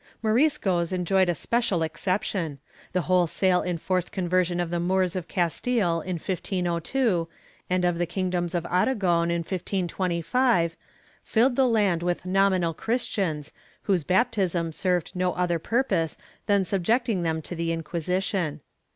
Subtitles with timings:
[0.23, 2.57] Moriscos enjoyed a special exception.
[2.91, 7.27] The wholesale enforced conversion of the Moors of Castile in 1502
[7.69, 10.75] and of the kingdoms of Aragon in 1525,
[11.21, 13.53] filled the land with nominal Christians,
[13.83, 18.61] whose baptism served no other purpose than subjecting them to the Inquisition.